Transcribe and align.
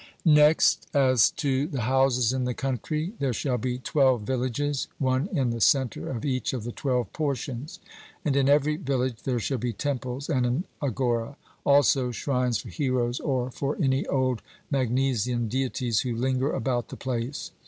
Next 0.25 0.87
as 0.95 1.29
to 1.29 1.67
the 1.67 1.81
houses 1.81 2.33
in 2.33 2.45
the 2.45 2.55
country 2.55 3.13
there 3.19 3.33
shall 3.33 3.59
be 3.59 3.77
twelve 3.77 4.23
villages, 4.23 4.87
one 4.97 5.29
in 5.31 5.51
the 5.51 5.61
centre 5.61 6.09
of 6.09 6.25
each 6.25 6.53
of 6.53 6.63
the 6.63 6.71
twelve 6.71 7.13
portions; 7.13 7.77
and 8.25 8.35
in 8.35 8.49
every 8.49 8.77
village 8.77 9.21
there 9.25 9.37
shall 9.37 9.59
be 9.59 9.73
temples 9.73 10.27
and 10.27 10.43
an 10.43 10.63
agora 10.81 11.37
also 11.63 12.09
shrines 12.09 12.57
for 12.57 12.69
heroes 12.69 13.19
or 13.19 13.51
for 13.51 13.77
any 13.79 14.03
old 14.07 14.41
Magnesian 14.71 15.47
deities 15.47 15.99
who 15.99 16.15
linger 16.15 16.51
about 16.51 16.87
the 16.89 16.97
place. 16.97 17.51